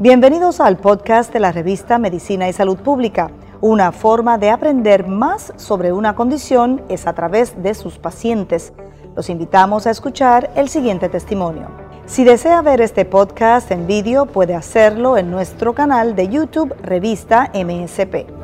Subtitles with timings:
[0.00, 3.30] Bienvenidos al podcast de la revista Medicina y Salud Pública.
[3.60, 8.72] Una forma de aprender más sobre una condición es a través de sus pacientes.
[9.16, 11.68] Los invitamos a escuchar el siguiente testimonio.
[12.06, 17.50] Si desea ver este podcast en vídeo, puede hacerlo en nuestro canal de YouTube Revista
[17.52, 18.37] MSP.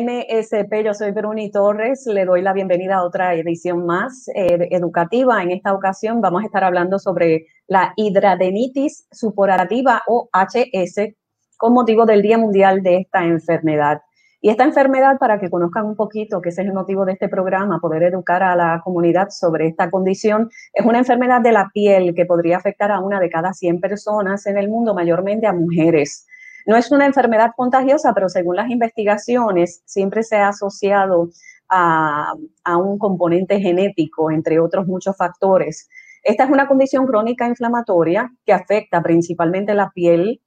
[0.00, 5.40] MSP, yo soy Bruni Torres, le doy la bienvenida a otra edición más eh, educativa.
[5.40, 11.14] En esta ocasión vamos a estar hablando sobre la hidradenitis supurativa o HS
[11.56, 14.00] con motivo del Día Mundial de esta enfermedad.
[14.40, 17.28] Y esta enfermedad, para que conozcan un poquito, que ese es el motivo de este
[17.28, 22.14] programa, poder educar a la comunidad sobre esta condición, es una enfermedad de la piel
[22.14, 26.26] que podría afectar a una de cada 100 personas en el mundo, mayormente a mujeres.
[26.66, 31.28] No es una enfermedad contagiosa, pero según las investigaciones siempre se ha asociado
[31.68, 32.32] a,
[32.78, 35.88] un componente genético, entre otros muchos factores.
[36.22, 40.40] Esta es una condición crónica inflamatoria que afecta principalmente la piel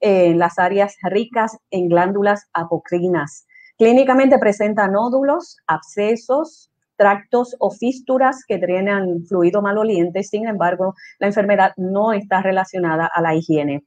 [0.00, 3.46] en las áreas ricas en glándulas apocrinas.
[3.78, 10.22] Clínicamente presenta nódulos, abscesos, tractos o fístulas que drenan fluido maloliente.
[10.22, 13.84] Sin embargo, la enfermedad no está relacionada a la higiene.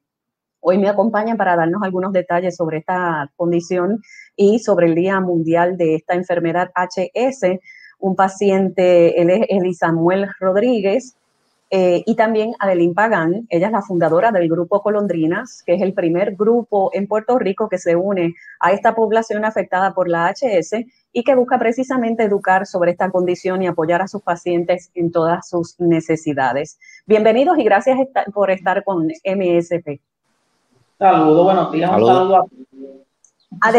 [0.68, 4.02] Hoy me acompañan para darnos algunos detalles sobre esta condición
[4.36, 7.60] y sobre el Día Mundial de esta enfermedad HS.
[8.00, 11.18] Un paciente, él es Elisamuel Rodríguez,
[11.70, 15.94] eh, y también Adeline Pagán, ella es la fundadora del grupo Colondrinas, que es el
[15.94, 20.84] primer grupo en Puerto Rico que se une a esta población afectada por la HS
[21.14, 25.48] y que busca precisamente educar sobre esta condición y apoyar a sus pacientes en todas
[25.48, 26.80] sus necesidades.
[27.06, 28.00] Bienvenidos y gracias
[28.34, 30.02] por estar con MSP.
[30.98, 32.36] Saludos, buenos días, un saludo
[33.62, 33.70] a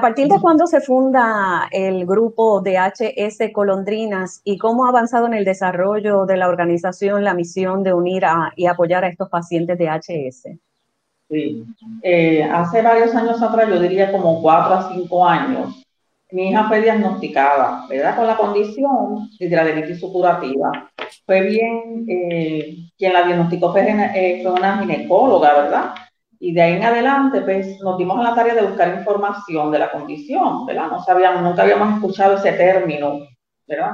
[0.00, 5.26] ¿A partir de cuándo se funda el grupo de HS Colondrinas y cómo ha avanzado
[5.26, 8.22] en el desarrollo de la organización la misión de unir
[8.56, 10.56] y apoyar a estos pacientes de HS?
[11.28, 11.66] Sí,
[12.02, 15.84] eh, hace varios años atrás, yo diría como cuatro a cinco años,
[16.30, 18.16] mi hija fue diagnosticada, ¿verdad?
[18.16, 20.90] Con la condición de hidradenitis supurativa.
[21.26, 25.94] Fue bien, eh, quien la diagnosticó fue, eh, fue una ginecóloga, ¿verdad?
[26.42, 29.78] Y de ahí en adelante, pues nos dimos a la tarea de buscar información de
[29.78, 30.88] la condición, ¿verdad?
[30.88, 33.20] No sabíamos, nunca habíamos escuchado ese término,
[33.68, 33.92] ¿verdad?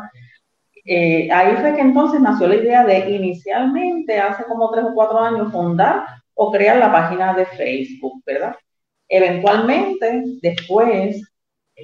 [0.85, 5.19] Eh, ahí fue que entonces nació la idea de inicialmente, hace como tres o cuatro
[5.19, 8.55] años, fundar o crear la página de Facebook, ¿verdad?
[9.09, 11.21] Eventualmente, después,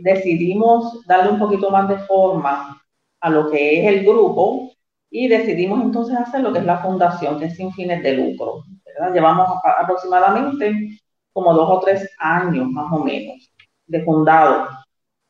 [0.01, 2.81] decidimos darle un poquito más de forma
[3.21, 4.72] a lo que es el grupo
[5.15, 8.65] y decidimos entonces hacer lo que es la fundación, que es sin fines de lucro.
[9.13, 9.47] Llevamos
[9.79, 10.99] aproximadamente
[11.35, 13.53] como dos o tres años más o menos
[13.87, 14.69] de fundado.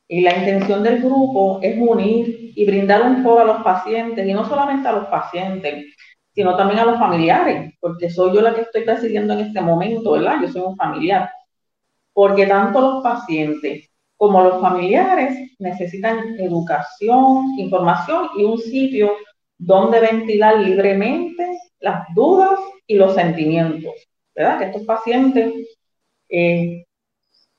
[0.07, 4.33] Y la intención del grupo es unir y brindar un foro a los pacientes, y
[4.33, 5.97] no solamente a los pacientes,
[6.33, 10.13] sino también a los familiares, porque soy yo la que estoy presidiendo en este momento,
[10.13, 10.37] ¿verdad?
[10.43, 11.29] Yo soy un familiar.
[12.13, 19.13] Porque tanto los pacientes como los familiares necesitan educación, información y un sitio
[19.65, 23.93] donde ventilar libremente las dudas y los sentimientos,
[24.35, 24.59] ¿verdad?
[24.59, 25.53] Que estos pacientes
[26.29, 26.85] eh,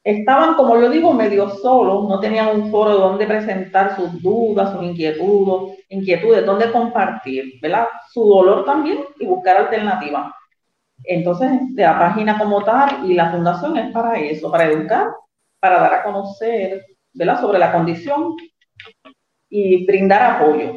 [0.04, 4.84] estaban, como yo digo, medio solos, no tenían un foro donde presentar sus dudas, sus
[4.84, 7.88] inquietudes, inquietudes, donde compartir, ¿verdad?
[8.12, 10.34] Su dolor también y buscar alternativas.
[11.06, 15.08] Entonces, la página como tal y la fundación es para eso, para educar,
[15.60, 17.40] para dar a conocer, ¿verdad?
[17.40, 18.36] Sobre la condición
[19.50, 20.74] y brindar apoyo.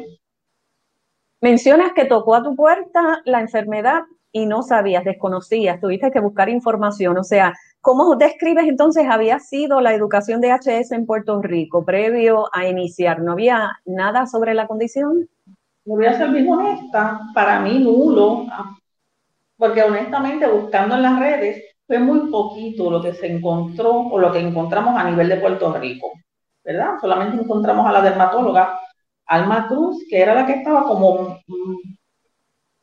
[1.41, 4.01] Mencionas que tocó a tu puerta la enfermedad
[4.31, 7.17] y no sabías, desconocías, tuviste que buscar información.
[7.17, 12.49] O sea, ¿cómo describes entonces había sido la educación de HS en Puerto Rico previo
[12.53, 13.21] a iniciar?
[13.21, 15.29] ¿No había nada sobre la condición?
[15.85, 18.45] Voy a ser bien honesta, para mí nulo,
[19.57, 24.31] porque honestamente buscando en las redes fue muy poquito lo que se encontró o lo
[24.31, 26.11] que encontramos a nivel de Puerto Rico,
[26.63, 26.95] ¿verdad?
[26.99, 28.79] Solamente encontramos a la dermatóloga
[29.27, 31.37] Alma Cruz, que era la que estaba como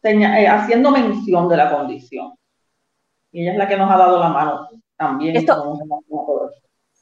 [0.02, 2.34] eh, haciendo mención de la condición.
[3.32, 5.36] Y ella es la que nos ha dado la mano también.
[5.36, 5.78] Esto,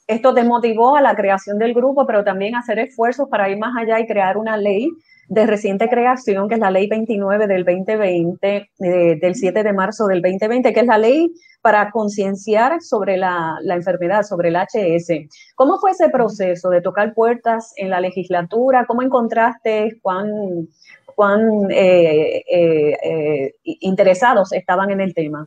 [0.06, 3.76] esto te motivó a la creación del grupo, pero también hacer esfuerzos para ir más
[3.76, 4.88] allá y crear una ley
[5.32, 10.20] de reciente creación, que es la ley 29 del 2020, del 7 de marzo del
[10.20, 11.32] 2020, que es la ley
[11.62, 15.54] para concienciar sobre la, enfermedad, sobre el HS.
[15.54, 18.84] ¿Cómo fue ese proceso de tocar puertas en la legislatura?
[18.84, 20.68] ¿Cómo encontraste cuán,
[21.14, 21.40] cuán
[21.70, 25.46] eh, eh, eh, interesados estaban en el tema?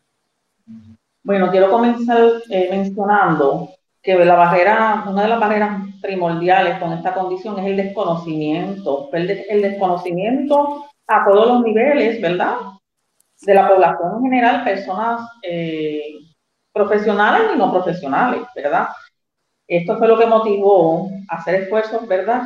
[1.22, 3.70] Bueno, quiero comenzar mencionando
[4.06, 9.62] que la barrera, una de las barreras primordiales con esta condición es el desconocimiento, el,
[9.64, 12.56] desconocimiento a todos los niveles, ¿verdad?
[13.42, 16.04] De la población en general, personas eh,
[16.72, 18.90] profesionales y no profesionales, ¿verdad?
[19.68, 22.44] Esto fue lo que motivó hacer esfuerzos, ¿verdad?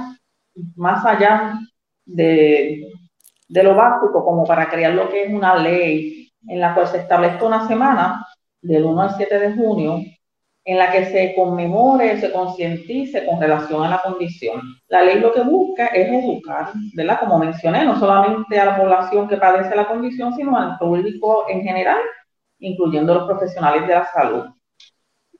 [0.78, 1.60] Más allá
[2.06, 2.90] de,
[3.50, 7.00] de lo básico, como para crear lo que es una ley en la cual se
[7.00, 8.26] establezca una semana
[8.62, 10.00] del 1 al 7 de junio
[10.70, 14.62] en la que se conmemore, se concientice con relación a la condición.
[14.88, 17.20] La ley lo que busca es educar, ¿verdad?
[17.22, 21.64] Como mencioné, no solamente a la población que padece la condición, sino al público en
[21.64, 21.98] general,
[22.60, 24.46] incluyendo los profesionales de la salud.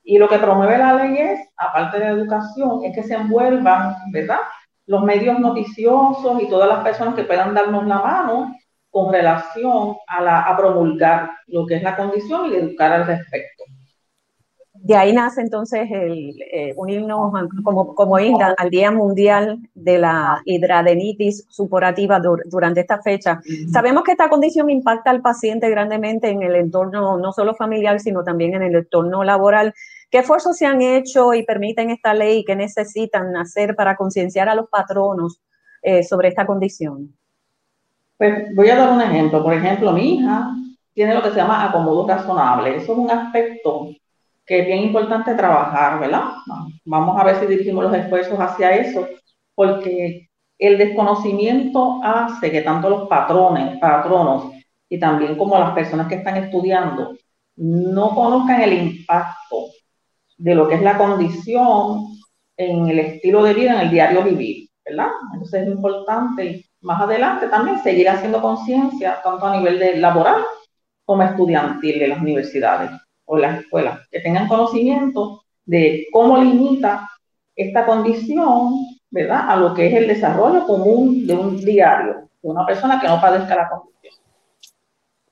[0.02, 3.94] Y lo que promueve la ley es, aparte de la educación, es que se envuelvan,
[4.10, 4.40] ¿verdad?
[4.86, 8.56] Los medios noticiosos y todas las personas que puedan darnos la mano
[8.90, 13.59] con relación a, a promulgar lo que es la condición y educar al respecto
[14.82, 17.32] de ahí nace entonces el eh, unirnos
[17.62, 23.40] como, como INDA al Día Mundial de la Hidradenitis Supurativa durante esta fecha.
[23.70, 28.24] Sabemos que esta condición impacta al paciente grandemente en el entorno no solo familiar, sino
[28.24, 29.74] también en el entorno laboral.
[30.10, 32.42] ¿Qué esfuerzos se han hecho y permiten esta ley?
[32.44, 35.42] ¿Qué necesitan hacer para concienciar a los patronos
[35.82, 37.14] eh, sobre esta condición?
[38.16, 39.42] Pues voy a dar un ejemplo.
[39.42, 40.54] Por ejemplo, mi hija
[40.94, 42.76] tiene lo que se llama acomodo razonable.
[42.76, 43.90] Eso es un aspecto
[44.50, 46.24] que es bien importante trabajar, ¿verdad?
[46.84, 49.06] Vamos a ver si dirigimos los esfuerzos hacia eso,
[49.54, 54.52] porque el desconocimiento hace que tanto los patrones, patronos
[54.88, 57.14] y también como las personas que están estudiando
[57.54, 59.66] no conozcan el impacto
[60.36, 62.08] de lo que es la condición
[62.56, 65.10] en el estilo de vida, en el diario vivir, ¿verdad?
[65.32, 70.42] Entonces es importante más adelante también seguir haciendo conciencia tanto a nivel de laboral
[71.04, 72.90] como estudiantil de las universidades
[73.30, 77.08] o las escuelas, que tengan conocimiento de cómo limita
[77.54, 78.72] esta condición,
[79.08, 83.06] ¿verdad?, a lo que es el desarrollo común de un diario, de una persona que
[83.06, 84.14] no padezca la condición.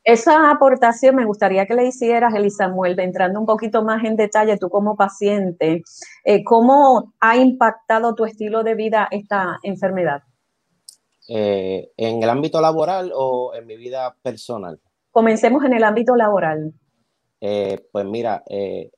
[0.04, 4.70] Esa aportación me gustaría que le hicieras, Elisamuel, entrando un poquito más en detalle, tú
[4.70, 5.82] como paciente,
[6.24, 10.22] eh, ¿cómo ha impactado tu estilo de vida esta enfermedad?
[11.28, 14.78] Eh, ¿En el ámbito laboral o en mi vida personal?
[15.10, 16.72] Comencemos en el ámbito laboral.
[17.40, 18.90] Eh, pues mira, eh,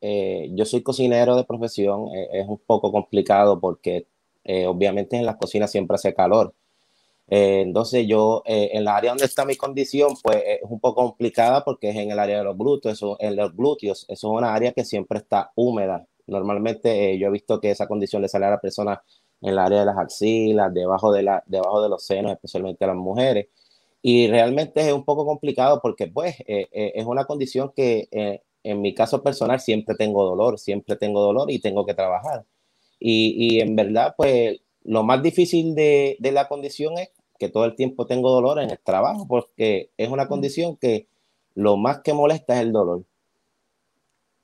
[0.00, 4.06] eh, yo soy cocinero de profesión, es un poco complicado porque
[4.66, 6.54] obviamente en las cocinas siempre hace calor.
[7.28, 11.90] entonces yo, en la área donde está mi condición, pues es un poco complicada porque
[11.90, 14.72] es en el área de los glúteos, eso, en los glúteos, eso es una área
[14.72, 16.06] que siempre está húmeda.
[16.26, 19.02] Normalmente yo he visto que esa condición le sale a la persona
[19.40, 22.88] en el área de las axilas, debajo de, la, debajo de los senos, especialmente a
[22.88, 23.48] las mujeres.
[24.02, 28.42] Y realmente es un poco complicado porque pues eh, eh, es una condición que eh,
[28.62, 32.44] en mi caso personal siempre tengo dolor, siempre tengo dolor y tengo que trabajar.
[32.98, 37.64] Y, y en verdad pues lo más difícil de, de, la condición es que todo
[37.66, 41.08] el tiempo tengo dolor en el trabajo porque es una condición que
[41.54, 43.04] lo más que molesta es el dolor.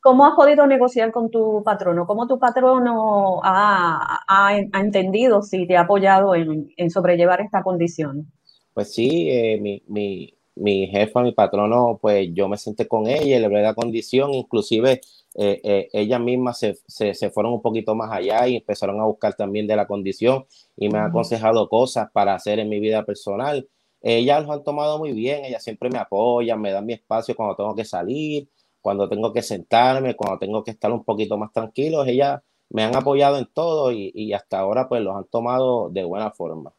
[0.00, 2.06] ¿Cómo has podido negociar con tu patrono?
[2.06, 7.62] ¿Cómo tu patrono ha, ha, ha entendido si te ha apoyado en, en sobrellevar esta
[7.62, 8.30] condición?
[8.76, 13.38] Pues sí, eh, mi, mi, mi, jefa, mi patrono, pues yo me senté con ella,
[13.38, 15.00] le hablé la condición, inclusive
[15.34, 19.34] eh, eh, ellas mismas se, se, fueron un poquito más allá y empezaron a buscar
[19.34, 20.44] también de la condición
[20.76, 23.66] y me han aconsejado cosas para hacer en mi vida personal.
[24.02, 27.56] Ellas lo han tomado muy bien, ellas siempre me apoyan, me dan mi espacio cuando
[27.56, 28.50] tengo que salir,
[28.82, 32.94] cuando tengo que sentarme, cuando tengo que estar un poquito más tranquilo, ellas me han
[32.94, 36.74] apoyado en todo y, y hasta ahora pues los han tomado de buena forma.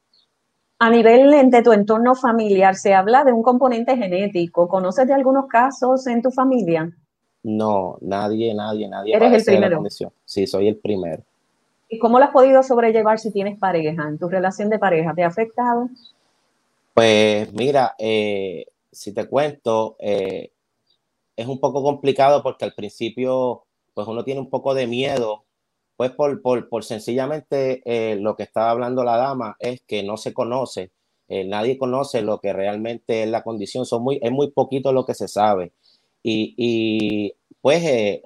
[0.80, 4.68] A nivel de tu entorno familiar, ¿se habla de un componente genético?
[4.68, 6.92] ¿Conoces de algunos casos en tu familia?
[7.42, 9.16] No, nadie, nadie, nadie.
[9.16, 9.84] ¿Eres el primero?
[10.26, 11.24] Sí, soy el primero.
[11.90, 14.08] ¿Y cómo lo has podido sobrellevar si tienes pareja?
[14.08, 15.90] ¿En tu relación de pareja te ha afectado?
[16.94, 20.52] Pues mira, eh, si te cuento, eh,
[21.36, 23.64] es un poco complicado porque al principio,
[23.96, 25.44] pues uno tiene un poco de miedo
[25.98, 30.16] pues por, por, por sencillamente eh, lo que estaba hablando la dama es que no
[30.18, 30.92] se conoce,
[31.28, 35.06] eh, nadie conoce lo que realmente es la condición, Son muy, es muy poquito lo
[35.06, 35.74] que se sabe.
[36.24, 38.22] Y, y pues eh,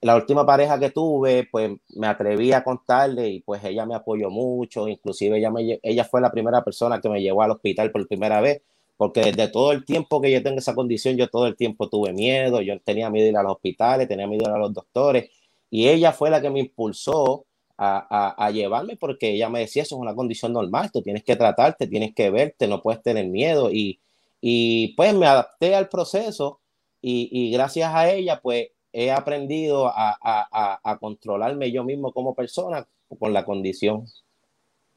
[0.00, 4.30] la última pareja que tuve, pues me atreví a contarle y pues ella me apoyó
[4.30, 8.08] mucho, inclusive ella, me, ella fue la primera persona que me llevó al hospital por
[8.08, 8.62] primera vez,
[8.96, 12.12] porque desde todo el tiempo que yo tengo esa condición, yo todo el tiempo tuve
[12.12, 14.72] miedo, yo tenía miedo de ir a los hospitales, tenía miedo de ir a los
[14.72, 15.30] doctores,
[15.70, 17.46] y ella fue la que me impulsó
[17.82, 21.36] a, a, llevarme porque ella me decía, eso es una condición normal, tú tienes que
[21.36, 24.00] tratarte, tienes que verte, no puedes tener miedo, y,
[24.38, 26.60] y pues me adapté al proceso
[27.00, 32.86] y, y gracias a ella, pues he aprendido a, a, controlarme yo mismo como persona
[33.18, 34.04] con la condición.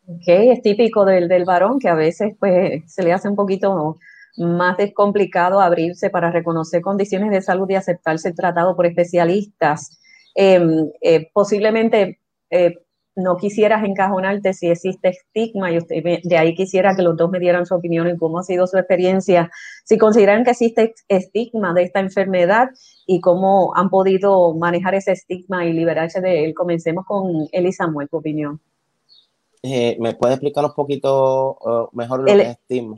[0.08, 3.98] Ok, es típico del, del varón que a veces pues se le hace un poquito
[4.38, 10.00] más complicado abrirse para reconocer condiciones de salud y aceptarse tratado por especialistas.
[10.36, 12.75] Em, eh, posiblemente eh,
[13.16, 17.40] no quisieras encajonarte si existe estigma y usted, de ahí quisiera que los dos me
[17.40, 19.52] dieran su opinión en cómo ha sido su experiencia,
[19.84, 22.70] si consideran que existe estigma de esta enfermedad
[23.06, 26.56] y cómo han podido manejar ese estigma y liberarse de él.
[26.56, 28.60] Comencemos con Elisa Samuel, tu opinión.
[29.62, 32.98] Eh, ¿Me puede explicar un poquito uh, mejor lo que es estigma?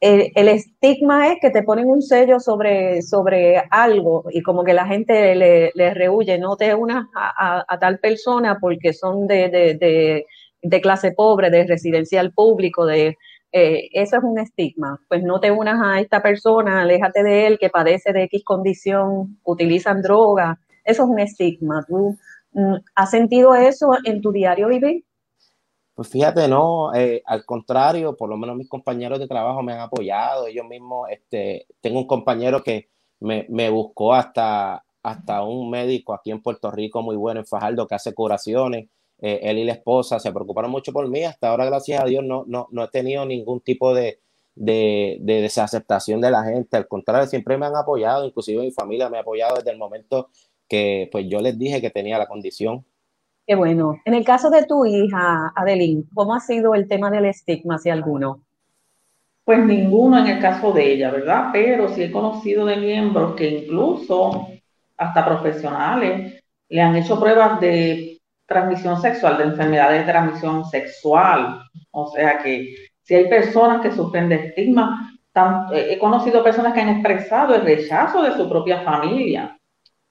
[0.00, 4.86] El, estigma es que te ponen un sello sobre, sobre algo y como que la
[4.86, 10.24] gente le, le rehuye, no te unas a, tal persona porque son de,
[10.82, 13.18] clase pobre, de residencial público, de
[13.52, 14.98] eh, eso es un estigma.
[15.08, 19.38] Pues no te unas a esta persona, aléjate de él que padece de X condición,
[19.44, 20.58] utilizan droga.
[20.84, 21.84] Eso es un estigma.
[21.86, 22.16] ¿Tú
[22.52, 25.04] mm, has sentido eso en tu diario vivir?
[26.00, 29.80] Pues fíjate, no, eh, al contrario, por lo menos mis compañeros de trabajo me han
[29.80, 32.88] apoyado, ellos mismos, este, tengo un compañero que
[33.18, 37.86] me, me buscó hasta, hasta un médico aquí en Puerto Rico muy bueno en Fajardo
[37.86, 38.88] que hace curaciones,
[39.18, 42.24] eh, él y la esposa se preocuparon mucho por mí, hasta ahora gracias a Dios
[42.24, 44.20] no, no, no he tenido ningún tipo de,
[44.54, 49.10] de, de, desaceptación de la gente, al contrario, siempre me han apoyado, inclusive mi familia
[49.10, 50.30] me ha apoyado desde el momento
[50.66, 52.86] que pues yo les dije que tenía la condición.
[53.50, 54.00] Qué bueno.
[54.04, 57.90] En el caso de tu hija, Adeline, ¿cómo ha sido el tema del estigma, si
[57.90, 58.44] alguno?
[59.42, 61.48] Pues ninguno en el caso de ella, ¿verdad?
[61.52, 64.46] Pero sí he conocido de miembros que incluso
[64.96, 71.60] hasta profesionales le han hecho pruebas de transmisión sexual, de enfermedades de transmisión sexual.
[71.90, 75.10] O sea que si hay personas que sufren de estigma,
[75.72, 79.58] he conocido personas que han expresado el rechazo de su propia familia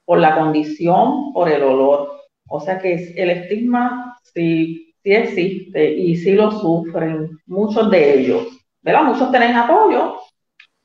[0.04, 2.19] por la condición, por el olor.
[2.52, 8.60] O sea que el estigma sí, sí existe y sí lo sufren muchos de ellos.
[8.82, 9.04] ¿verdad?
[9.04, 10.16] Muchos tienen apoyo.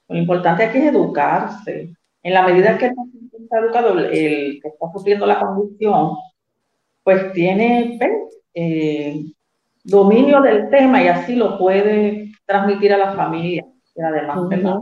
[0.08, 1.94] Lo importante aquí es educarse.
[2.24, 6.12] En la medida que está educado, el que está sufriendo la condición,
[7.04, 8.00] pues tiene
[8.54, 9.26] eh,
[9.84, 14.82] dominio del tema y así lo puede transmitir a la familia y además de la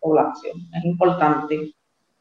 [0.00, 0.58] población.
[0.74, 1.74] Es importante.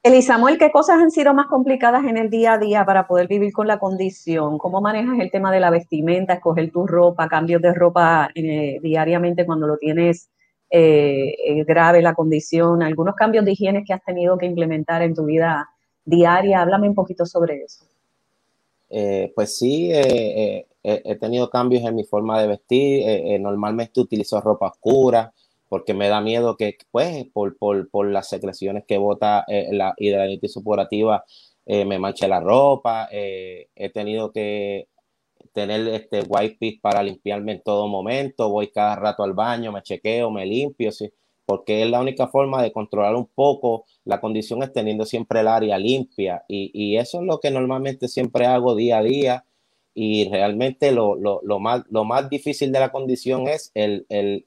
[0.05, 3.27] Eli Samuel, ¿qué cosas han sido más complicadas en el día a día para poder
[3.27, 4.59] vivir con la condición?
[4.59, 9.47] ¿Cómo manejas el tema de la vestimenta, escoger tu ropa, cambios de ropa eh, diariamente
[9.47, 10.29] cuando lo tienes
[10.69, 12.83] eh, eh, grave la condición?
[12.83, 15.67] ¿Algunos cambios de higiene que has tenido que implementar en tu vida
[16.05, 16.61] diaria?
[16.61, 17.83] Háblame un poquito sobre eso.
[19.33, 23.41] pues sí, he tenido cambios en mi forma de vestir.
[23.41, 25.33] normalmente utilizo ropa oscura
[25.75, 29.93] porque me da miedo que, pues, por, por, por las secreciones que bota eh, la
[29.97, 31.25] hidradenitis supurativa,
[31.65, 33.09] eh, me manche la ropa.
[33.11, 34.87] Eh, he tenido que
[35.51, 38.49] tener este wipe para limpiarme en todo momento.
[38.49, 41.11] Voy cada rato al baño, me chequeo, me limpio, ¿sí?
[41.45, 45.49] porque es la única forma de controlar un poco la condición es teniendo siempre el
[45.49, 46.45] área limpia.
[46.47, 49.45] Y, y eso es lo que normalmente siempre hago día a día.
[49.93, 54.45] Y realmente lo, lo, lo, más, lo más difícil de la condición es el, el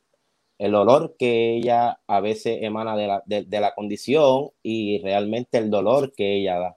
[0.59, 5.71] el olor que ella a veces emana de la, de, la condición y realmente el
[5.71, 6.77] dolor que ella da.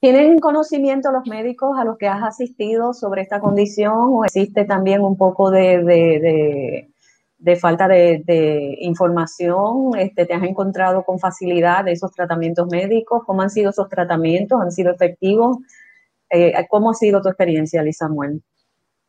[0.00, 5.02] ¿Tienen conocimiento los médicos a los que has asistido sobre esta condición o existe también
[5.02, 6.90] un poco de, de,
[7.38, 9.98] de falta de, información?
[9.98, 13.24] Este, ¿Te has encontrado con facilidad de esos tratamientos médicos?
[13.26, 14.60] ¿Cómo han sido esos tratamientos?
[14.60, 15.58] ¿Han sido efectivos?
[16.30, 18.42] Eh, ¿Cómo ha sido tu experiencia, Lisa Samuel?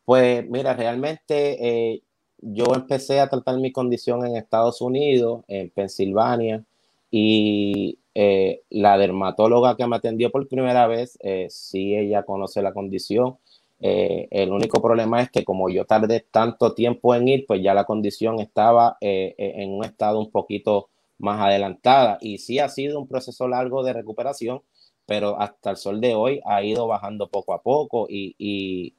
[0.04, 2.02] Pues mira, realmente eh,
[2.42, 6.64] yo empecé a tratar mi condición en Estados Unidos, en Pensilvania,
[7.10, 12.72] y eh, la dermatóloga que me atendió por primera vez, eh, sí ella conoce la
[12.72, 13.38] condición.
[13.80, 17.74] Eh, el único problema es que como yo tardé tanto tiempo en ir, pues ya
[17.74, 22.18] la condición estaba en un estado un poquito más adelantada.
[22.20, 24.62] Y sí ha sido un proceso largo de recuperación,
[25.06, 28.94] pero hasta el sol de hoy ha ido bajando poco a poco y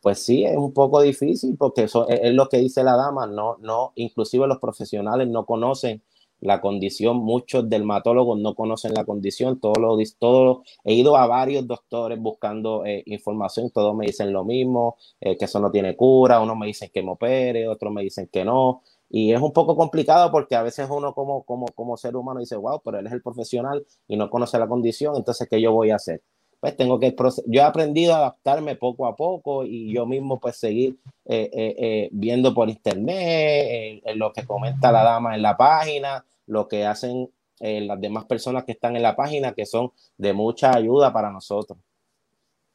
[0.00, 3.56] pues sí, es un poco difícil porque eso es, lo que dice la dama, no,
[3.60, 6.02] no, inclusive los profesionales no conocen
[6.40, 7.18] la condición.
[7.18, 9.60] Muchos dermatólogos no conocen la condición.
[9.60, 13.70] Todo lo, todo, he ido a varios doctores buscando eh, información.
[13.70, 16.40] Todos me dicen lo mismo, eh, que eso no tiene cura.
[16.40, 18.82] Unos me dicen que me opere, otros me dicen que no.
[19.10, 22.56] Y es un poco complicado porque a veces uno como, como, como ser humano dice,
[22.56, 25.90] wow, pero él es el profesional y no conoce la condición, entonces, ¿qué yo voy
[25.90, 26.22] a hacer?
[26.60, 30.56] Pues tengo que, yo he aprendido a adaptarme poco a poco y yo mismo pues
[30.56, 36.84] seguir eh, viendo por internet lo que comenta la dama en la página, lo que
[36.84, 41.12] hacen eh, las demás personas que están en la página, que son de mucha ayuda
[41.12, 41.78] para nosotros.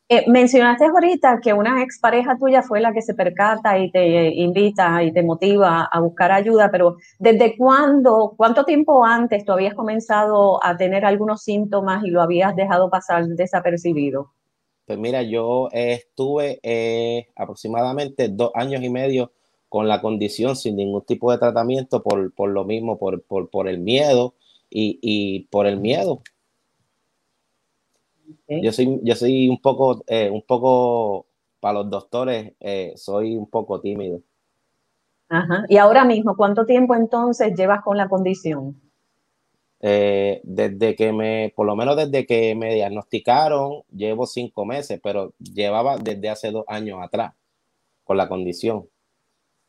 [0.07, 5.01] Eh, mencionaste ahorita que una expareja tuya fue la que se percata y te invita
[5.01, 10.63] y te motiva a buscar ayuda, pero ¿desde cuándo, cuánto tiempo antes tú habías comenzado
[10.63, 14.31] a tener algunos síntomas y lo habías dejado pasar desapercibido?
[14.85, 19.31] Pues mira, yo estuve eh, aproximadamente dos años y medio
[19.69, 23.67] con la condición sin ningún tipo de tratamiento por, por lo mismo, por, por, por,
[23.67, 24.35] el miedo
[24.69, 26.21] y, y, por el miedo.
[28.48, 31.27] Yo, soy, yo soy un poco, eh, un poco,
[31.60, 34.22] para los doctores, eh, soy un poco tímido.
[35.29, 35.65] Ajá.
[35.70, 38.79] Y ahora mismo, ¿cuánto tiempo entonces llevas con la condición?
[39.82, 45.34] Eh, desde que me, por lo menos desde que me diagnosticaron, llevo cinco meses, pero
[45.38, 47.34] llevaba desde hace dos años atrás
[48.03, 48.88] con la condición.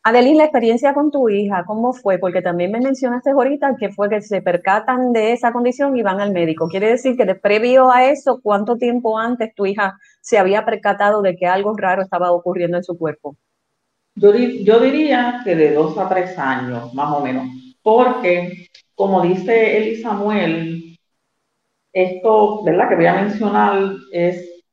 [0.09, 2.17] Adeline, la experiencia con tu hija, ¿cómo fue?
[2.17, 6.21] Porque también me mencionaste ahorita que fue que se percatan de esa condición y van
[6.21, 6.69] al médico.
[6.69, 11.21] Quiere decir que de previo a eso, ¿cuánto tiempo antes tu hija se había percatado
[11.21, 13.35] de que algo raro estaba ocurriendo en su cuerpo?
[14.15, 17.45] Yo, yo diría que de dos a tres años, más o menos,
[17.83, 20.97] porque como dice Eli Samuel,
[21.91, 22.87] esto, ¿verdad?
[22.87, 24.63] Que voy a mencionar es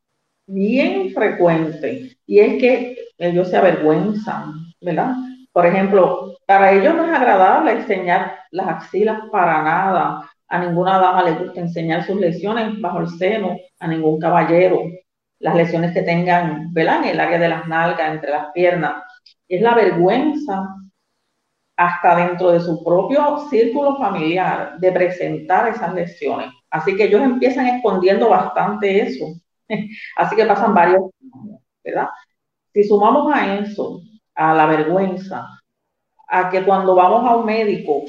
[0.46, 5.14] bien frecuente y es que ellos se avergüenzan ¿verdad?
[5.52, 10.30] Por ejemplo, para ellos no es agradable enseñar las axilas para nada.
[10.48, 14.82] A ninguna dama le gusta enseñar sus lesiones bajo el seno, a ningún caballero.
[15.38, 17.04] Las lesiones que tengan, ¿verdad?
[17.04, 19.02] En el área de las nalgas, entre las piernas.
[19.48, 20.68] Es la vergüenza
[21.76, 26.48] hasta dentro de su propio círculo familiar de presentar esas lesiones.
[26.70, 29.26] Así que ellos empiezan escondiendo bastante eso.
[30.16, 32.08] Así que pasan varios años, ¿verdad?
[32.72, 34.00] Si sumamos a eso
[34.34, 35.60] a la vergüenza,
[36.28, 38.02] a que cuando vamos a un médico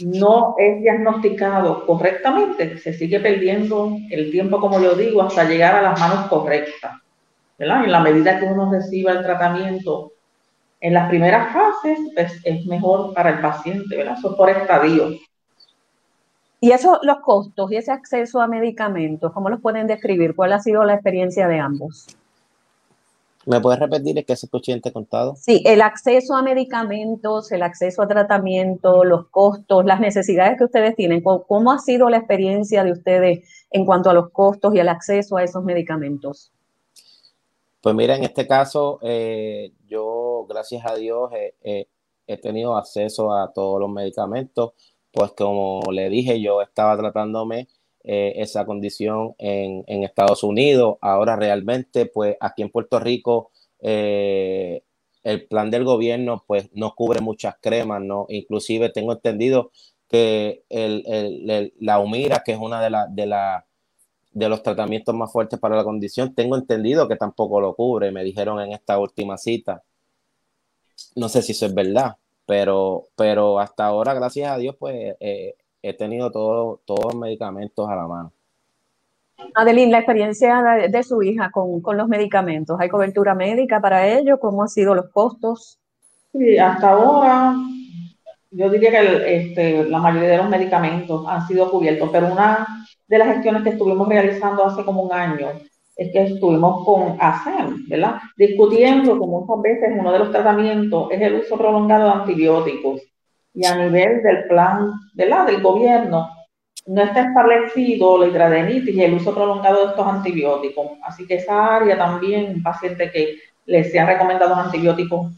[0.00, 5.82] no es diagnosticado correctamente, se sigue perdiendo el tiempo, como yo digo, hasta llegar a
[5.82, 6.92] las manos correctas.
[7.58, 7.84] ¿verdad?
[7.84, 10.12] En la medida que uno reciba el tratamiento
[10.80, 14.16] en las primeras fases, pues es mejor para el paciente, ¿verdad?
[14.18, 15.08] Eso es por estadio.
[16.60, 20.34] Y eso, los costos y ese acceso a medicamentos, ¿cómo los pueden describir?
[20.34, 22.06] ¿Cuál ha sido la experiencia de ambos?
[23.46, 25.36] ¿Me puedes repetir qué se escuchante contado?
[25.36, 30.96] Sí, el acceso a medicamentos, el acceso a tratamiento, los costos, las necesidades que ustedes
[30.96, 31.22] tienen.
[31.22, 35.36] ¿Cómo ha sido la experiencia de ustedes en cuanto a los costos y el acceso
[35.36, 36.50] a esos medicamentos?
[37.80, 41.30] Pues mira, en este caso, eh, yo, gracias a Dios,
[41.62, 44.72] he tenido acceso a todos los medicamentos,
[45.12, 47.68] pues como le dije, yo estaba tratándome
[48.08, 50.96] eh, esa condición en, Estados Unidos.
[51.00, 54.84] Ahora realmente, pues aquí en Puerto Rico, eh,
[55.24, 58.26] el plan del gobierno pues no cubre muchas cremas, ¿no?
[58.28, 59.72] Inclusive tengo entendido
[60.08, 63.66] que el, la Humira, que es una de, las de, la,
[64.30, 68.22] de los tratamientos más fuertes para la condición, tengo entendido que tampoco lo cubre, me
[68.22, 69.82] dijeron en esta última cita.
[71.16, 75.56] No sé si eso es verdad, pero, pero hasta ahora, gracias a Dios, pues eh,
[75.88, 78.32] he tenido todo, todos los medicamentos a la mano.
[79.54, 84.38] Adeline, la experiencia de, su hija con, los medicamentos, ¿hay cobertura médica para ello?
[84.38, 85.78] ¿Cómo han sido los costos?
[86.32, 87.54] Sí, hasta ahora
[88.50, 92.66] yo diría que este, la mayoría de los medicamentos han sido cubiertos, pero una
[93.06, 95.48] de las gestiones que estuvimos realizando hace como un año
[95.96, 98.16] es que estuvimos con ASEM, ¿verdad?
[98.36, 103.00] Discutiendo que muchas veces uno de los tratamientos es el uso prolongado de antibióticos
[103.56, 106.30] y a nivel del plan del gobierno
[106.86, 110.92] no está establecido la hidradenitis y el uso prolongado de estos antibióticos.
[111.02, 115.32] Así que esa área también, un paciente que le sean recomendados antibióticos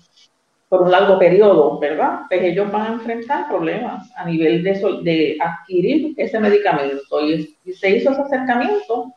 [0.69, 2.23] por un largo periodo, ¿verdad?
[2.29, 7.23] Pues ellos van a enfrentar problemas a nivel de, de adquirir ese medicamento.
[7.23, 9.15] Y, se hizo ese acercamiento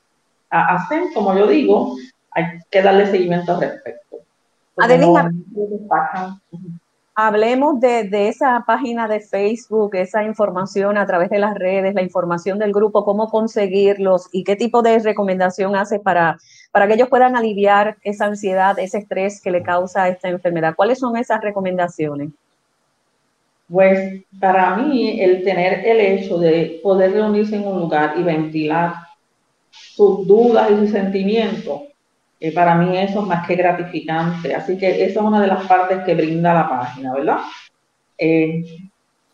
[0.50, 1.98] a hacer, como yo digo,
[2.32, 4.18] hay que darle seguimiento al respecto.
[4.78, 5.30] Adelina,
[7.14, 12.58] Hablemos de, esa página de Facebook, esa información a través de las redes, la información
[12.58, 16.38] del grupo, cómo conseguirlos y qué tipo de recomendación hace para,
[16.72, 20.74] para que ellos puedan aliviar esa ansiedad, ese estrés que le causa esta enfermedad.
[20.76, 22.30] ¿Cuáles son esas recomendaciones?
[23.70, 28.94] Pues para mí el tener el hecho de poder reunirse en un lugar y ventilar
[29.70, 31.82] sus dudas y sus sentimientos,
[32.42, 34.56] eh, para mí eso es más que gratificante.
[34.56, 37.38] Así que esa es una de las partes que brinda la página, ¿verdad?
[38.18, 38.64] Eh,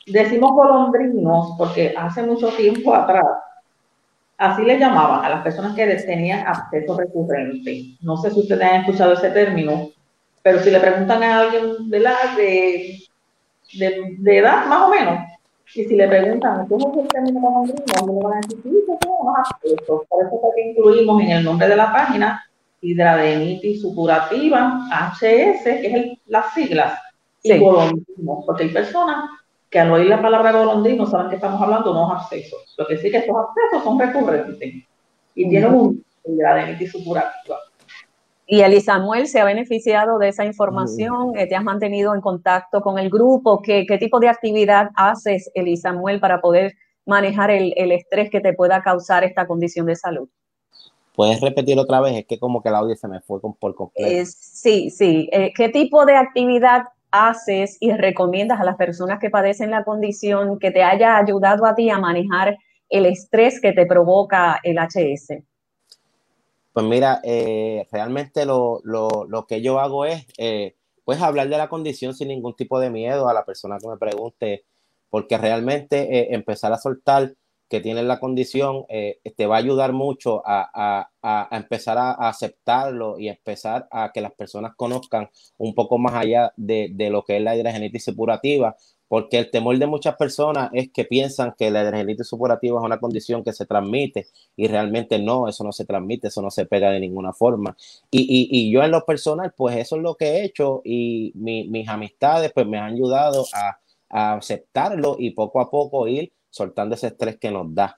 [0.06, 3.26] decimos golondrinos porque hace mucho tiempo atrás,
[4.38, 7.96] así le llamaban a las personas que tenían acceso recurrente.
[8.02, 9.90] No sé si ustedes han escuchado ese término,
[10.44, 13.00] pero si le preguntan a alguien de,
[13.74, 15.20] de, de edad, más o menos,
[15.76, 17.84] y si le preguntan, ¿cómo es el término golondrino?
[18.06, 20.06] Le van a decir, sí, tenemos acceso.
[20.10, 22.44] Por eso es que incluimos en el nombre de la página
[22.82, 27.00] hidradenitis supurativa, HS, que es las siglas,
[27.44, 29.30] y golondrino, porque hay personas
[29.70, 32.74] que al oír la palabra golondrino saben que estamos hablando de unos accesos.
[32.78, 34.84] Lo que sí que estos accesos son recurrentes
[35.36, 37.58] y tienen un hidradenitis supurativa.
[38.50, 42.80] Y Eli Samuel se ha beneficiado de esa información, eh, te has mantenido en contacto
[42.80, 46.74] con el grupo, ¿qué, qué tipo de actividad haces, Eli Samuel, para poder
[47.06, 50.30] manejar el, el estrés que te pueda causar esta condición de salud?
[51.18, 52.16] ¿Puedes repetir otra vez?
[52.16, 54.32] Es que como que el audio se me fue por completo.
[54.38, 55.28] sí, sí.
[55.32, 60.60] Eh, ¿Qué tipo de actividad haces y recomiendas a las personas que padecen la condición
[60.60, 65.42] que te haya ayudado a ti a manejar el estrés que te provoca el HS?
[66.72, 68.84] Pues mira, eh, realmente lo,
[69.48, 73.28] que yo hago es, eh, pues hablar de la condición sin ningún tipo de miedo
[73.28, 74.66] a la persona que me pregunte,
[75.10, 77.34] porque realmente empezar a soltar
[77.70, 81.10] que tienen la condición eh, te va a ayudar mucho a,
[81.52, 86.94] empezar a, aceptarlo y empezar a que las personas conozcan un poco más allá de,
[87.12, 88.76] lo que es la hidrogenitis supurativa,
[89.10, 93.00] porque el temor de muchas personas es que piensan que la hidrogenitis supurativa es una
[93.00, 96.90] condición que se transmite y realmente no, eso no se transmite, eso no se pega
[96.92, 97.76] de ninguna forma.
[98.10, 102.52] Y, yo en lo personal, pues eso es lo que he hecho y mis amistades
[102.54, 107.38] pues me han ayudado a, a aceptarlo y poco a poco ir soltando ese estrés
[107.38, 107.98] que nos da.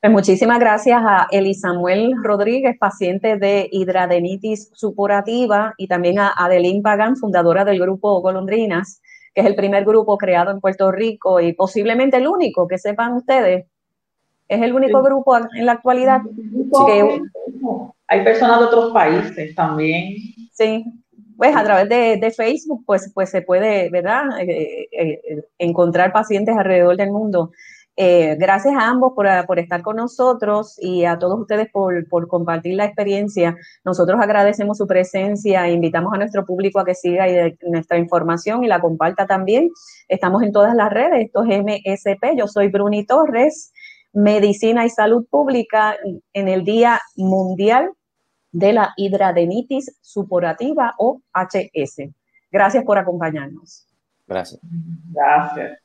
[0.00, 6.80] Pues muchísimas gracias a Eli Samuel Rodríguez, paciente de hidradenitis supurativa, y también a Adeline
[6.80, 9.02] Pagan, fundadora del grupo Golondrinas,
[9.34, 13.12] que es el primer grupo creado en Puerto Rico y posiblemente el único, que sepan
[13.12, 13.66] ustedes.
[14.48, 16.22] Es el único grupo en la actualidad
[16.86, 17.20] que...
[18.08, 20.16] Hay personas de otros países también.
[20.50, 20.84] Sí,
[21.40, 26.54] pues a través de, Facebook, pues, pues se puede, ¿verdad?, eh, eh, eh, encontrar pacientes
[26.54, 27.50] alrededor del mundo.
[27.96, 33.56] gracias a ambos por, estar con nosotros y a todos ustedes por, compartir la experiencia.
[33.86, 37.24] Nosotros agradecemos su presencia e invitamos a nuestro público a que siga
[37.62, 39.70] nuestra información y la comparta también.
[40.08, 43.72] Estamos en todas las redes, esto es MSP, yo soy Bruni Torres,
[44.12, 45.96] Medicina y Salud Pública
[46.34, 47.92] en el Día Mundial
[48.52, 52.10] de la hidradenitis supurativa o HS.
[52.50, 53.86] Gracias por acompañarnos.
[54.26, 54.60] Gracias.
[55.10, 55.78] Gracias.